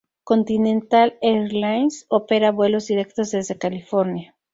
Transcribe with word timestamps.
Continental 0.23 1.13
Airlines 1.21 2.07
opera 2.09 2.51
vuelos 2.51 2.87
directos 2.87 3.29
desde 3.29 3.59
California. 3.59 4.35